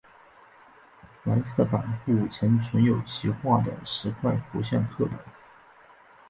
[1.21, 5.15] 南寺的版库曾存有其画的十块佛像刻版。